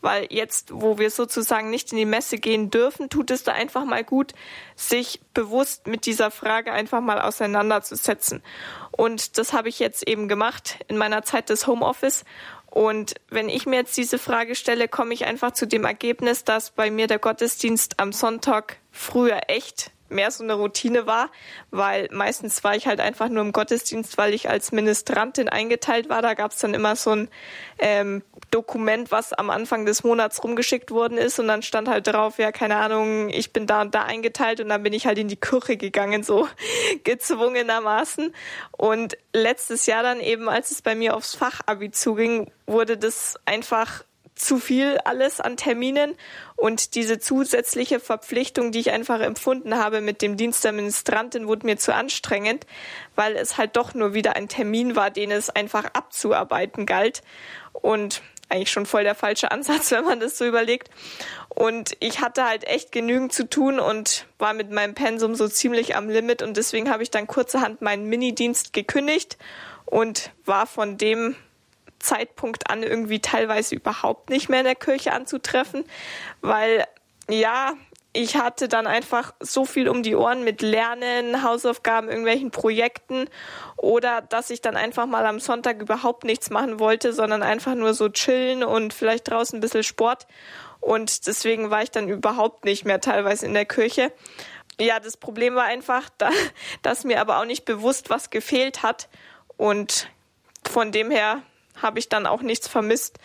Weil 0.00 0.26
jetzt, 0.30 0.70
wo 0.72 0.98
wir 0.98 1.10
sozusagen 1.10 1.70
nicht 1.70 1.92
in 1.92 1.98
die 1.98 2.04
Messe 2.04 2.38
gehen 2.38 2.70
dürfen, 2.70 3.08
tut 3.08 3.30
es 3.30 3.44
da 3.44 3.52
einfach 3.52 3.84
mal 3.84 4.04
gut, 4.04 4.32
sich 4.74 5.20
bewusst 5.34 5.86
mit 5.86 6.06
dieser 6.06 6.30
Frage 6.30 6.72
einfach 6.72 7.00
mal 7.00 7.20
auseinanderzusetzen. 7.20 8.42
Und 8.92 9.38
das 9.38 9.52
habe 9.52 9.68
ich 9.68 9.78
jetzt 9.78 10.06
eben 10.06 10.28
gemacht 10.28 10.78
in 10.88 10.96
meiner 10.96 11.22
Zeit 11.22 11.48
des 11.48 11.66
Homeoffice. 11.66 12.24
Und 12.70 13.14
wenn 13.30 13.48
ich 13.48 13.66
mir 13.66 13.76
jetzt 13.76 13.96
diese 13.96 14.18
Frage 14.18 14.54
stelle, 14.54 14.86
komme 14.86 15.14
ich 15.14 15.24
einfach 15.24 15.52
zu 15.52 15.66
dem 15.66 15.84
Ergebnis, 15.84 16.44
dass 16.44 16.70
bei 16.70 16.90
mir 16.90 17.06
der 17.06 17.18
Gottesdienst 17.18 17.98
am 17.98 18.12
Sonntag 18.12 18.78
früher 18.92 19.40
echt 19.48 19.92
mehr 20.08 20.30
so 20.30 20.44
eine 20.44 20.54
Routine 20.54 21.06
war, 21.06 21.30
weil 21.70 22.08
meistens 22.12 22.62
war 22.64 22.76
ich 22.76 22.86
halt 22.86 23.00
einfach 23.00 23.28
nur 23.28 23.42
im 23.42 23.52
Gottesdienst, 23.52 24.18
weil 24.18 24.34
ich 24.34 24.48
als 24.48 24.72
Ministrantin 24.72 25.48
eingeteilt 25.48 26.08
war. 26.08 26.22
Da 26.22 26.34
gab 26.34 26.52
es 26.52 26.58
dann 26.58 26.74
immer 26.74 26.96
so 26.96 27.10
ein 27.10 27.28
ähm, 27.78 28.22
Dokument, 28.50 29.10
was 29.10 29.32
am 29.32 29.50
Anfang 29.50 29.86
des 29.86 30.04
Monats 30.04 30.42
rumgeschickt 30.42 30.90
worden 30.90 31.18
ist 31.18 31.38
und 31.38 31.48
dann 31.48 31.62
stand 31.62 31.88
halt 31.88 32.06
drauf, 32.06 32.38
ja, 32.38 32.52
keine 32.52 32.76
Ahnung, 32.76 33.28
ich 33.28 33.52
bin 33.52 33.66
da 33.66 33.82
und 33.82 33.94
da 33.94 34.04
eingeteilt 34.04 34.60
und 34.60 34.68
dann 34.68 34.82
bin 34.82 34.92
ich 34.92 35.06
halt 35.06 35.18
in 35.18 35.28
die 35.28 35.36
Kirche 35.36 35.76
gegangen, 35.76 36.22
so 36.22 36.48
gezwungenermaßen. 37.04 38.34
Und 38.72 39.16
letztes 39.32 39.86
Jahr 39.86 40.02
dann 40.02 40.20
eben, 40.20 40.48
als 40.48 40.70
es 40.70 40.82
bei 40.82 40.94
mir 40.94 41.16
aufs 41.16 41.34
Fachabi 41.34 41.90
zuging, 41.90 42.50
wurde 42.66 42.96
das 42.96 43.36
einfach 43.44 44.04
zu 44.36 44.58
viel 44.58 44.98
alles 45.04 45.40
an 45.40 45.56
Terminen. 45.56 46.14
Und 46.54 46.94
diese 46.94 47.18
zusätzliche 47.18 47.98
Verpflichtung, 47.98 48.70
die 48.70 48.78
ich 48.78 48.92
einfach 48.92 49.20
empfunden 49.20 49.76
habe 49.76 50.00
mit 50.00 50.22
dem 50.22 50.36
Dienst 50.36 50.64
der 50.64 50.72
Ministrantin, 50.72 51.48
wurde 51.48 51.66
mir 51.66 51.76
zu 51.76 51.94
anstrengend, 51.94 52.66
weil 53.14 53.36
es 53.36 53.58
halt 53.58 53.76
doch 53.76 53.94
nur 53.94 54.14
wieder 54.14 54.36
ein 54.36 54.48
Termin 54.48 54.94
war, 54.94 55.10
den 55.10 55.30
es 55.30 55.50
einfach 55.50 55.86
abzuarbeiten 55.92 56.86
galt. 56.86 57.22
Und 57.72 58.22
eigentlich 58.48 58.70
schon 58.70 58.86
voll 58.86 59.04
der 59.04 59.14
falsche 59.14 59.50
Ansatz, 59.50 59.90
wenn 59.92 60.04
man 60.04 60.20
das 60.20 60.38
so 60.38 60.44
überlegt. 60.44 60.90
Und 61.48 61.96
ich 62.00 62.20
hatte 62.20 62.44
halt 62.44 62.64
echt 62.64 62.92
genügend 62.92 63.32
zu 63.32 63.48
tun 63.48 63.80
und 63.80 64.26
war 64.38 64.52
mit 64.52 64.70
meinem 64.70 64.94
Pensum 64.94 65.34
so 65.34 65.48
ziemlich 65.48 65.96
am 65.96 66.08
Limit. 66.08 66.42
Und 66.42 66.56
deswegen 66.56 66.90
habe 66.90 67.02
ich 67.02 67.10
dann 67.10 67.26
kurzerhand 67.26 67.82
meinen 67.82 68.06
Minidienst 68.06 68.72
gekündigt 68.72 69.38
und 69.86 70.30
war 70.44 70.66
von 70.66 70.98
dem 70.98 71.36
Zeitpunkt 71.98 72.70
an 72.70 72.82
irgendwie 72.82 73.20
teilweise 73.20 73.74
überhaupt 73.74 74.30
nicht 74.30 74.48
mehr 74.48 74.60
in 74.60 74.66
der 74.66 74.74
Kirche 74.74 75.12
anzutreffen, 75.12 75.84
weil 76.40 76.84
ja, 77.28 77.74
ich 78.16 78.36
hatte 78.36 78.66
dann 78.66 78.86
einfach 78.86 79.34
so 79.40 79.66
viel 79.66 79.88
um 79.88 80.02
die 80.02 80.14
Ohren 80.14 80.42
mit 80.42 80.62
Lernen, 80.62 81.42
Hausaufgaben, 81.42 82.08
irgendwelchen 82.08 82.50
Projekten 82.50 83.28
oder 83.76 84.22
dass 84.22 84.48
ich 84.48 84.62
dann 84.62 84.76
einfach 84.76 85.06
mal 85.06 85.26
am 85.26 85.38
Sonntag 85.38 85.82
überhaupt 85.82 86.24
nichts 86.24 86.48
machen 86.48 86.80
wollte, 86.80 87.12
sondern 87.12 87.42
einfach 87.42 87.74
nur 87.74 87.92
so 87.92 88.08
chillen 88.08 88.64
und 88.64 88.94
vielleicht 88.94 89.28
draußen 89.28 89.58
ein 89.58 89.60
bisschen 89.60 89.82
Sport. 89.82 90.26
Und 90.80 91.26
deswegen 91.26 91.70
war 91.70 91.82
ich 91.82 91.90
dann 91.90 92.08
überhaupt 92.08 92.64
nicht 92.64 92.86
mehr 92.86 93.00
teilweise 93.00 93.44
in 93.44 93.54
der 93.54 93.66
Kirche. 93.66 94.12
Ja, 94.80 94.98
das 94.98 95.16
Problem 95.16 95.54
war 95.54 95.64
einfach, 95.64 96.08
da, 96.18 96.30
dass 96.82 97.04
mir 97.04 97.20
aber 97.20 97.38
auch 97.38 97.44
nicht 97.44 97.66
bewusst 97.66 98.08
was 98.08 98.30
gefehlt 98.30 98.82
hat. 98.82 99.08
Und 99.58 100.08
von 100.66 100.90
dem 100.90 101.10
her 101.10 101.42
habe 101.82 101.98
ich 101.98 102.08
dann 102.08 102.26
auch 102.26 102.42
nichts 102.42 102.68
vermisst. 102.68 103.18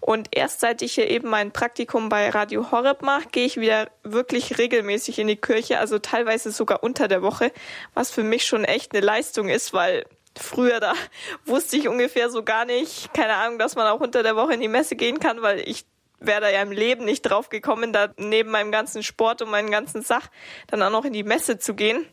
Und 0.00 0.28
erst 0.32 0.60
seit 0.60 0.82
ich 0.82 0.94
hier 0.94 1.08
eben 1.08 1.28
mein 1.28 1.52
Praktikum 1.52 2.08
bei 2.08 2.28
Radio 2.30 2.72
Horeb 2.72 3.02
mache, 3.02 3.28
gehe 3.30 3.46
ich 3.46 3.60
wieder 3.60 3.88
wirklich 4.02 4.58
regelmäßig 4.58 5.18
in 5.18 5.28
die 5.28 5.36
Kirche, 5.36 5.78
also 5.78 5.98
teilweise 5.98 6.50
sogar 6.50 6.82
unter 6.82 7.06
der 7.06 7.22
Woche, 7.22 7.52
was 7.94 8.10
für 8.10 8.24
mich 8.24 8.44
schon 8.44 8.64
echt 8.64 8.94
eine 8.94 9.04
Leistung 9.04 9.48
ist, 9.48 9.72
weil 9.72 10.04
früher 10.36 10.80
da 10.80 10.94
wusste 11.44 11.76
ich 11.76 11.88
ungefähr 11.88 12.30
so 12.30 12.42
gar 12.42 12.64
nicht, 12.64 13.14
keine 13.14 13.34
Ahnung, 13.34 13.58
dass 13.58 13.76
man 13.76 13.86
auch 13.86 14.00
unter 14.00 14.22
der 14.22 14.36
Woche 14.36 14.54
in 14.54 14.60
die 14.60 14.68
Messe 14.68 14.96
gehen 14.96 15.20
kann, 15.20 15.42
weil 15.42 15.60
ich 15.60 15.84
wäre 16.18 16.40
da 16.40 16.50
ja 16.50 16.62
im 16.62 16.72
Leben 16.72 17.04
nicht 17.04 17.22
drauf 17.22 17.48
gekommen, 17.48 17.92
da 17.92 18.08
neben 18.16 18.50
meinem 18.50 18.72
ganzen 18.72 19.02
Sport 19.02 19.42
und 19.42 19.50
meinen 19.50 19.70
ganzen 19.70 20.02
Sach 20.02 20.28
dann 20.68 20.82
auch 20.82 20.90
noch 20.90 21.04
in 21.04 21.12
die 21.12 21.24
Messe 21.24 21.58
zu 21.58 21.74
gehen. 21.74 22.06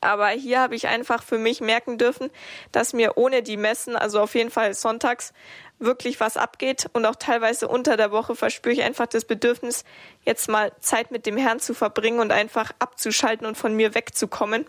Aber 0.00 0.28
hier 0.28 0.60
habe 0.60 0.74
ich 0.74 0.88
einfach 0.88 1.22
für 1.22 1.38
mich 1.38 1.60
merken 1.60 1.98
dürfen, 1.98 2.30
dass 2.72 2.92
mir 2.92 3.16
ohne 3.16 3.42
die 3.42 3.56
Messen, 3.56 3.96
also 3.96 4.20
auf 4.20 4.34
jeden 4.34 4.50
Fall 4.50 4.72
sonntags, 4.74 5.32
wirklich 5.80 6.20
was 6.20 6.36
abgeht. 6.36 6.88
Und 6.92 7.06
auch 7.06 7.16
teilweise 7.16 7.66
unter 7.66 7.96
der 7.96 8.12
Woche 8.12 8.36
verspüre 8.36 8.74
ich 8.74 8.82
einfach 8.82 9.06
das 9.06 9.24
Bedürfnis, 9.24 9.84
jetzt 10.24 10.48
mal 10.48 10.72
Zeit 10.80 11.10
mit 11.10 11.26
dem 11.26 11.36
Herrn 11.36 11.58
zu 11.58 11.74
verbringen 11.74 12.20
und 12.20 12.32
einfach 12.32 12.70
abzuschalten 12.78 13.46
und 13.46 13.56
von 13.56 13.74
mir 13.74 13.94
wegzukommen, 13.94 14.66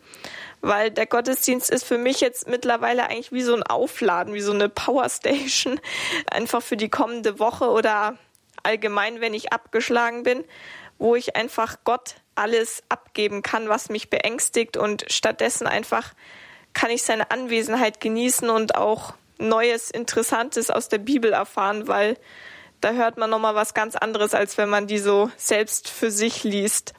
weil 0.62 0.90
der 0.90 1.06
Gottesdienst 1.06 1.70
ist 1.70 1.84
für 1.84 1.98
mich 1.98 2.22
jetzt 2.22 2.48
mittlerweile 2.48 3.04
eigentlich 3.04 3.32
wie 3.32 3.42
so 3.42 3.54
ein 3.54 3.64
Aufladen, 3.64 4.34
wie 4.34 4.42
so 4.42 4.54
eine 4.54 4.70
Powerstation, 4.70 5.80
einfach 6.32 6.62
für 6.62 6.78
die 6.78 6.90
kommende 6.90 7.40
Woche 7.40 7.70
oder 7.70 8.18
allgemein, 8.64 9.22
wenn 9.22 9.34
ich 9.34 9.52
abgeschlagen 9.54 10.24
bin, 10.24 10.44
wo 10.98 11.16
ich 11.16 11.36
einfach 11.36 11.78
Gott 11.84 12.16
alles 12.36 12.84
abgeben 12.90 13.42
kann, 13.42 13.70
was 13.70 13.90
mich 13.90 14.10
beängstigt 14.10 14.78
und 14.78 15.06
stattdessen 15.10 15.68
einfach 15.68 16.14
kann 16.74 16.90
ich 16.90 17.04
seine 17.04 17.32
Anwesenheit 17.32 18.00
genießen 18.00 18.50
und 18.50 18.76
auch 18.76 19.14
Neues, 19.38 19.90
Interessantes 19.90 20.70
aus 20.70 20.88
der 20.88 21.00
Bibel 21.00 21.34
erfahren, 21.34 21.88
weil 21.88 22.18
da 22.80 22.92
hört 22.92 23.18
man 23.18 23.30
nochmal 23.30 23.56
was 23.56 23.74
ganz 23.74 23.96
anderes, 23.96 24.34
als 24.34 24.58
wenn 24.58 24.70
man 24.70 24.88
die 24.88 25.00
so 25.00 25.32
selbst 25.38 25.90
für 25.90 26.12
sich 26.12 26.44
liest. 26.44 26.94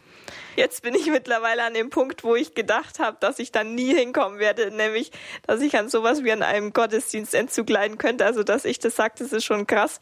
Jetzt 0.56 0.82
bin 0.82 0.94
ich 0.94 1.06
mittlerweile 1.10 1.64
an 1.64 1.74
dem 1.74 1.90
Punkt, 1.90 2.24
wo 2.24 2.36
ich 2.36 2.54
gedacht 2.54 2.98
habe, 2.98 3.16
dass 3.20 3.38
ich 3.38 3.52
dann 3.52 3.74
nie 3.74 3.94
hinkommen 3.94 4.38
werde, 4.38 4.70
nämlich, 4.70 5.10
dass 5.46 5.60
ich 5.60 5.76
an 5.76 5.88
sowas 5.88 6.24
wie 6.24 6.32
an 6.32 6.42
einem 6.42 6.72
Gottesdienstentzug 6.72 7.68
leiden 7.68 7.98
könnte. 7.98 8.26
Also, 8.26 8.42
dass 8.42 8.64
ich 8.64 8.78
das 8.78 8.96
sage, 8.96 9.14
das 9.18 9.32
ist 9.32 9.44
schon 9.44 9.66
krass. 9.66 10.00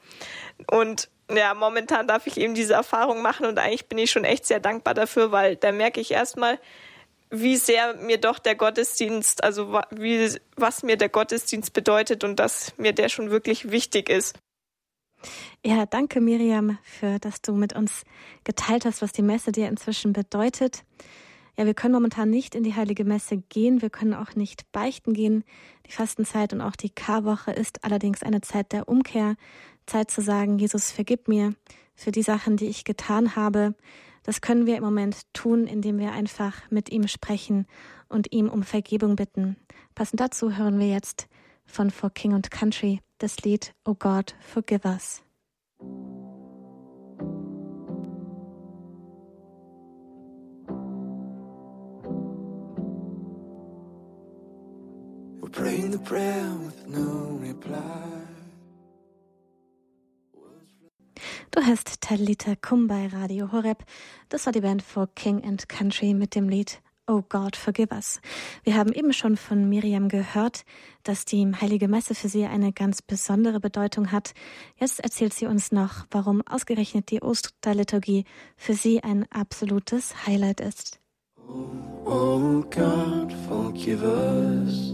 Und 0.70 1.08
ja, 1.36 1.54
momentan 1.54 2.06
darf 2.06 2.26
ich 2.26 2.36
eben 2.36 2.54
diese 2.54 2.74
Erfahrung 2.74 3.22
machen 3.22 3.46
und 3.46 3.58
eigentlich 3.58 3.86
bin 3.86 3.98
ich 3.98 4.10
schon 4.10 4.24
echt 4.24 4.46
sehr 4.46 4.60
dankbar 4.60 4.94
dafür, 4.94 5.32
weil 5.32 5.56
da 5.56 5.72
merke 5.72 6.00
ich 6.00 6.10
erstmal, 6.10 6.58
wie 7.30 7.56
sehr 7.56 7.94
mir 7.94 8.18
doch 8.18 8.38
der 8.38 8.56
Gottesdienst, 8.56 9.44
also 9.44 9.80
wie, 9.90 10.36
was 10.56 10.82
mir 10.82 10.96
der 10.96 11.08
Gottesdienst 11.08 11.72
bedeutet 11.72 12.24
und 12.24 12.36
dass 12.36 12.76
mir 12.76 12.92
der 12.92 13.08
schon 13.08 13.30
wirklich 13.30 13.70
wichtig 13.70 14.08
ist. 14.08 14.36
Ja, 15.64 15.86
danke 15.86 16.20
Miriam, 16.20 16.78
für 16.82 17.18
dass 17.18 17.42
du 17.42 17.52
mit 17.52 17.74
uns 17.74 18.04
geteilt 18.44 18.84
hast, 18.84 19.02
was 19.02 19.12
die 19.12 19.22
Messe 19.22 19.52
dir 19.52 19.68
inzwischen 19.68 20.12
bedeutet. 20.12 20.84
Ja, 21.56 21.66
wir 21.66 21.74
können 21.74 21.92
momentan 21.92 22.30
nicht 22.30 22.54
in 22.54 22.62
die 22.62 22.74
heilige 22.74 23.04
Messe 23.04 23.36
gehen, 23.36 23.82
wir 23.82 23.90
können 23.90 24.14
auch 24.14 24.34
nicht 24.34 24.70
beichten 24.72 25.12
gehen. 25.12 25.44
Die 25.86 25.92
Fastenzeit 25.92 26.52
und 26.54 26.62
auch 26.62 26.74
die 26.74 26.88
Karwoche 26.88 27.50
ist 27.52 27.84
allerdings 27.84 28.22
eine 28.22 28.40
Zeit 28.40 28.72
der 28.72 28.88
Umkehr, 28.88 29.36
Zeit 29.86 30.10
zu 30.10 30.20
sagen, 30.20 30.58
Jesus, 30.58 30.90
vergib 30.90 31.28
mir 31.28 31.54
für 31.94 32.12
die 32.12 32.22
Sachen, 32.22 32.56
die 32.56 32.66
ich 32.66 32.84
getan 32.84 33.36
habe. 33.36 33.74
Das 34.22 34.40
können 34.40 34.66
wir 34.66 34.76
im 34.76 34.84
Moment 34.84 35.22
tun, 35.32 35.66
indem 35.66 35.98
wir 35.98 36.12
einfach 36.12 36.70
mit 36.70 36.90
ihm 36.90 37.08
sprechen 37.08 37.66
und 38.08 38.32
ihm 38.32 38.48
um 38.48 38.62
Vergebung 38.62 39.16
bitten. 39.16 39.56
Passend 39.94 40.20
dazu 40.20 40.56
hören 40.56 40.78
wir 40.78 40.88
jetzt 40.88 41.28
von 41.64 41.90
For 41.90 42.10
King 42.10 42.34
and 42.34 42.50
Country 42.50 43.00
das 43.20 43.38
Lied 43.40 43.74
Oh 43.84 43.94
God, 43.94 44.34
Forgive 44.40 44.84
Us. 44.84 45.22
We're 55.40 55.48
praying 55.50 55.90
the 55.90 55.98
prayer 55.98 56.54
with 56.64 56.86
no 56.88 57.38
reply. 57.40 58.29
Du 61.60 61.66
hast 61.66 62.00
Talita 62.00 62.54
Kum 62.56 62.86
bei 62.86 63.08
Radio 63.08 63.52
Horeb. 63.52 63.84
Das 64.30 64.46
war 64.46 64.52
die 64.54 64.62
Band 64.62 64.80
for 64.80 65.08
King 65.14 65.44
and 65.44 65.68
Country 65.68 66.14
mit 66.14 66.34
dem 66.34 66.48
Lied 66.48 66.80
Oh 67.06 67.20
God, 67.28 67.54
forgive 67.54 67.94
us. 67.94 68.18
Wir 68.64 68.76
haben 68.76 68.94
eben 68.94 69.12
schon 69.12 69.36
von 69.36 69.68
Miriam 69.68 70.08
gehört, 70.08 70.64
dass 71.02 71.26
die 71.26 71.46
Heilige 71.60 71.86
Messe 71.86 72.14
für 72.14 72.30
sie 72.30 72.46
eine 72.46 72.72
ganz 72.72 73.02
besondere 73.02 73.60
Bedeutung 73.60 74.10
hat. 74.10 74.32
Jetzt 74.78 75.00
erzählt 75.00 75.34
sie 75.34 75.44
uns 75.44 75.70
noch, 75.70 76.06
warum 76.10 76.40
ausgerechnet 76.46 77.10
die 77.10 77.20
Osterliturgie 77.20 78.24
für 78.56 78.72
sie 78.72 79.02
ein 79.04 79.26
absolutes 79.30 80.26
Highlight 80.26 80.60
ist. 80.62 80.98
Oh, 81.46 81.66
oh 82.06 82.64
God, 82.70 83.34
forgive 83.46 84.02
us. 84.02 84.89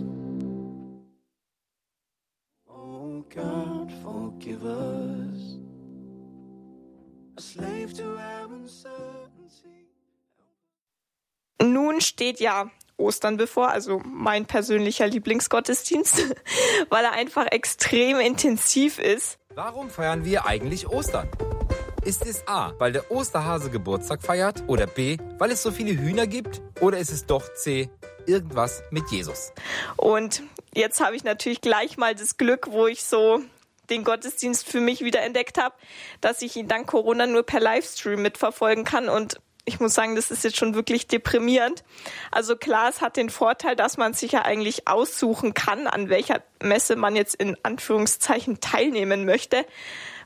Nun 11.62 12.00
steht 12.00 12.40
ja 12.40 12.70
Ostern 12.98 13.36
bevor, 13.36 13.70
also 13.70 14.00
mein 14.04 14.46
persönlicher 14.46 15.06
Lieblingsgottesdienst, 15.06 16.34
weil 16.88 17.04
er 17.04 17.12
einfach 17.12 17.46
extrem 17.50 18.18
intensiv 18.20 18.98
ist. 18.98 19.38
Warum 19.54 19.90
feiern 19.90 20.24
wir 20.24 20.46
eigentlich 20.46 20.88
Ostern? 20.88 21.28
Ist 22.04 22.24
es 22.24 22.46
A, 22.46 22.72
weil 22.78 22.92
der 22.92 23.10
Osterhase 23.10 23.70
Geburtstag 23.70 24.22
feiert? 24.22 24.62
Oder 24.68 24.86
B, 24.86 25.16
weil 25.38 25.50
es 25.50 25.62
so 25.62 25.72
viele 25.72 26.00
Hühner 26.00 26.26
gibt? 26.26 26.62
Oder 26.80 26.98
ist 26.98 27.10
es 27.10 27.26
doch 27.26 27.52
C, 27.54 27.90
irgendwas 28.26 28.82
mit 28.90 29.10
Jesus? 29.10 29.52
Und 29.96 30.42
jetzt 30.72 31.00
habe 31.00 31.16
ich 31.16 31.24
natürlich 31.24 31.60
gleich 31.60 31.96
mal 31.96 32.14
das 32.14 32.36
Glück, 32.36 32.68
wo 32.70 32.86
ich 32.86 33.02
so 33.02 33.40
den 33.90 34.04
Gottesdienst 34.04 34.68
für 34.68 34.80
mich 34.80 35.02
wieder 35.02 35.22
entdeckt 35.22 35.58
habe, 35.58 35.74
dass 36.20 36.42
ich 36.42 36.56
ihn 36.56 36.68
dank 36.68 36.86
Corona 36.86 37.26
nur 37.26 37.42
per 37.42 37.60
Livestream 37.60 38.22
mitverfolgen 38.22 38.84
kann 38.84 39.08
und 39.08 39.40
ich 39.66 39.80
muss 39.80 39.94
sagen, 39.94 40.14
das 40.14 40.30
ist 40.30 40.44
jetzt 40.44 40.56
schon 40.56 40.74
wirklich 40.74 41.08
deprimierend. 41.08 41.84
Also 42.30 42.56
klar, 42.56 42.88
es 42.88 43.00
hat 43.02 43.16
den 43.16 43.28
Vorteil, 43.28 43.76
dass 43.76 43.98
man 43.98 44.14
sich 44.14 44.32
ja 44.32 44.42
eigentlich 44.42 44.88
aussuchen 44.88 45.52
kann, 45.52 45.86
an 45.86 46.08
welcher 46.08 46.42
Messe 46.62 46.96
man 46.96 47.16
jetzt 47.16 47.34
in 47.34 47.56
Anführungszeichen 47.62 48.60
teilnehmen 48.60 49.24
möchte, 49.26 49.66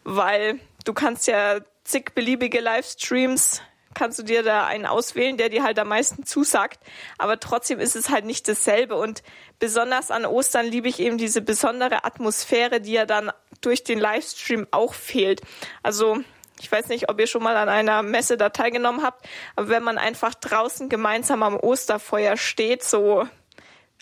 weil 0.04 0.61
du 0.85 0.92
kannst 0.92 1.26
ja 1.26 1.61
zig 1.85 2.14
beliebige 2.14 2.61
Livestreams 2.61 3.62
kannst 3.94 4.18
du 4.18 4.23
dir 4.23 4.42
da 4.42 4.66
einen 4.66 4.87
auswählen, 4.87 5.37
der 5.37 5.49
dir 5.49 5.64
halt 5.64 5.78
am 5.78 5.88
meisten 5.88 6.25
zusagt. 6.25 6.78
Aber 7.18 7.40
trotzdem 7.40 7.80
ist 7.80 7.97
es 7.97 8.09
halt 8.09 8.25
nicht 8.25 8.47
dasselbe. 8.47 8.97
Und 8.97 9.23
besonders 9.59 10.11
an 10.11 10.25
Ostern 10.25 10.66
liebe 10.66 10.88
ich 10.88 11.00
eben 11.00 11.18
diese 11.18 11.42
besondere 11.42 12.04
Atmosphäre, 12.04 12.80
die 12.80 12.92
ja 12.92 13.04
dann 13.04 13.32
durch 13.61 13.82
den 13.82 13.99
Livestream 13.99 14.68
auch 14.70 14.94
fehlt. 14.94 15.42
Also 15.82 16.20
ich 16.61 16.71
weiß 16.71 16.88
nicht, 16.88 17.09
ob 17.09 17.19
ihr 17.19 17.26
schon 17.26 17.43
mal 17.43 17.57
an 17.57 17.69
einer 17.69 18.02
Messe 18.02 18.37
da 18.37 18.50
teilgenommen 18.50 19.02
habt, 19.02 19.26
aber 19.57 19.69
wenn 19.69 19.83
man 19.83 19.99
einfach 19.99 20.35
draußen 20.35 20.88
gemeinsam 20.88 21.43
am 21.43 21.57
Osterfeuer 21.57 22.37
steht, 22.37 22.85
so 22.85 23.26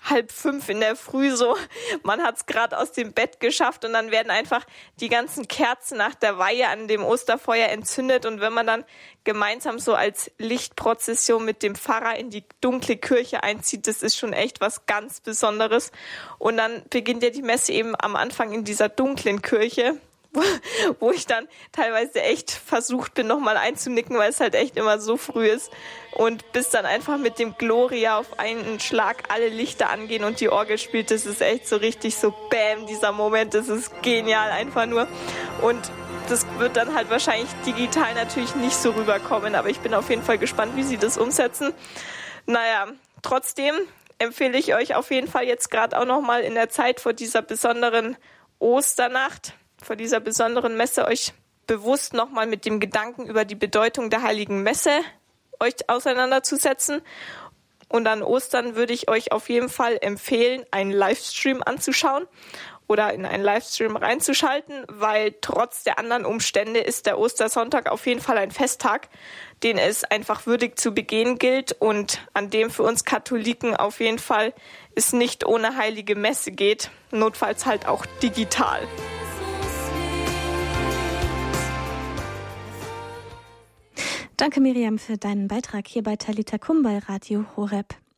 halb 0.05 0.31
fünf 0.31 0.69
in 0.69 0.81
der 0.81 0.97
Früh 0.97 1.35
so, 1.35 1.57
man 2.03 2.23
hat's 2.23 2.47
gerade 2.47 2.79
aus 2.79 2.93
dem 2.93 3.13
Bett 3.13 3.41
geschafft 3.41 3.85
und 3.85 3.93
dann 3.93 4.11
werden 4.11 4.31
einfach 4.31 4.65
die 5.01 5.09
ganzen 5.09 5.49
Kerzen 5.49 5.99
nach 5.99 6.15
der 6.15 6.39
Weihe 6.39 6.69
an 6.69 6.89
dem 6.89 7.05
Osterfeuer 7.05 7.69
entzündet 7.69 8.25
und 8.25 8.41
wenn 8.41 8.53
man 8.53 8.67
dann 8.67 8.85
gemeinsam 9.25 9.79
so 9.79 9.95
als 9.95 10.31
Lichtprozession 10.39 11.45
mit 11.45 11.63
dem 11.63 11.75
Pfarrer 11.75 12.17
in 12.17 12.31
die 12.31 12.45
dunkle 12.61 12.97
Kirche 12.97 13.43
einzieht, 13.43 13.87
das 13.87 14.03
ist 14.03 14.17
schon 14.17 14.33
echt 14.33 14.61
was 14.61 14.87
ganz 14.87 15.21
Besonderes. 15.21 15.93
Und 16.39 16.57
dann 16.57 16.83
beginnt 16.89 17.23
ja 17.23 17.31
die 17.31 17.43
Messe 17.43 17.73
eben 17.73 17.95
am 17.99 18.17
Anfang 18.17 18.53
in 18.53 18.65
dieser 18.65 18.89
dunklen 18.89 19.43
Kirche 19.43 20.01
wo 21.01 21.11
ich 21.11 21.27
dann 21.27 21.49
teilweise 21.73 22.23
echt 22.23 22.51
versucht 22.51 23.15
bin, 23.15 23.27
nochmal 23.27 23.57
einzunicken, 23.57 24.17
weil 24.19 24.31
es 24.31 24.41
halt 24.41 24.55
echt 24.55 24.77
immer 24.77 24.99
so 24.99 25.17
früh 25.17 25.47
ist. 25.47 25.71
Und 26.13 26.53
bis 26.53 26.71
dann 26.71 26.87
einfach 26.87 27.19
mit 27.19 27.39
dem 27.39 27.55
Gloria 27.57 28.19
auf 28.19 28.39
einen 28.39 28.81
Schlag 28.81 29.25
alle 29.29 29.49
Lichter 29.49 29.91
angehen 29.91 30.25
und 30.25 30.41
die 30.41 30.49
Orgel 30.49 30.79
spielt, 30.79 31.11
das 31.11 31.27
ist 31.27 31.41
echt 31.41 31.69
so 31.69 31.77
richtig 31.77 32.17
so 32.17 32.35
Bäm, 32.51 32.87
dieser 32.87 33.13
Moment, 33.13 33.55
das 33.55 33.69
ist 33.69 34.03
genial 34.03 34.51
einfach 34.51 34.87
nur. 34.87 35.07
Und 35.63 35.91
das 36.29 36.47
wird 36.59 36.77
dann 36.77 36.95
halt 36.95 37.11
wahrscheinlich 37.11 37.49
digital 37.65 38.15
natürlich 38.15 38.55
nicht 38.55 38.77
so 38.77 38.91
rüberkommen, 38.91 39.55
aber 39.55 39.71
ich 39.71 39.81
bin 39.81 39.95
auf 39.95 40.11
jeden 40.11 40.23
Fall 40.23 40.39
gespannt, 40.39 40.77
wie 40.77 40.83
sie 40.83 40.99
das 40.99 41.17
umsetzen. 41.17 41.73
Naja, 42.47 42.89
trotzdem 43.23 43.75
empfehle 44.19 44.59
ich 44.59 44.75
euch 44.75 44.95
auf 44.95 45.11
jeden 45.11 45.29
Fall 45.29 45.45
jetzt 45.45 45.71
gerade 45.71 45.99
auch 45.99 46.05
nochmal 46.05 46.43
in 46.43 46.55
der 46.55 46.69
Zeit 46.69 47.01
vor 47.01 47.13
dieser 47.13 47.41
besonderen 47.41 48.17
Osternacht 48.59 49.55
vor 49.83 49.97
dieser 49.97 50.21
besonderen 50.21 50.77
Messe 50.77 51.07
euch 51.07 51.33
bewusst 51.67 52.15
nochmal 52.15 52.47
mit 52.47 52.65
dem 52.65 52.81
Gedanken 52.81 53.27
über 53.27 53.45
die 53.45 53.55
Bedeutung 53.55 54.11
der 54.11 54.23
heiligen 54.23 54.63
Messe 54.63 55.01
euch 55.61 55.89
auseinanderzusetzen. 55.89 57.03
Und 57.89 58.07
an 58.07 58.23
Ostern 58.23 58.75
würde 58.77 58.93
ich 58.93 59.09
euch 59.09 59.33
auf 59.33 59.49
jeden 59.49 59.69
Fall 59.69 59.99
empfehlen, 60.01 60.65
einen 60.71 60.91
Livestream 60.91 61.63
anzuschauen 61.65 62.27
oder 62.87 63.13
in 63.13 63.25
einen 63.25 63.45
Livestream 63.45 63.97
reinzuschalten, 63.97 64.85
weil 64.89 65.35
trotz 65.41 65.85
der 65.85 65.99
anderen 65.99 66.25
Umstände 66.25 66.81
ist 66.81 67.07
der 67.07 67.19
Ostersonntag 67.19 67.91
auf 67.91 68.07
jeden 68.07 68.21
Fall 68.21 68.39
ein 68.39 68.51
Festtag, 68.51 69.09
den 69.63 69.79
es 69.79 70.05
einfach 70.05 70.47
würdig 70.47 70.79
zu 70.79 70.93
begehen 70.93 71.39
gilt 71.39 71.73
und 71.79 72.21
an 72.33 72.51
dem 72.51 72.71
für 72.71 72.83
uns 72.83 73.05
Katholiken 73.05 73.77
auf 73.77 74.01
jeden 74.01 74.19
Fall 74.19 74.55
es 74.95 75.13
nicht 75.13 75.47
ohne 75.47 75.77
heilige 75.77 76.17
Messe 76.17 76.51
geht, 76.51 76.91
notfalls 77.11 77.67
halt 77.67 77.87
auch 77.87 78.07
digital. 78.23 78.81
Danke, 84.39 84.61
Miriam, 84.61 84.99
für 84.99 85.17
deinen 85.17 85.49
Beitrag 85.49 85.89
hier 85.89 86.05
bei 86.05 86.15
Talita 86.15 86.59
Kum 86.59 86.87
Radio 86.87 87.45
Horeb. 87.57 87.99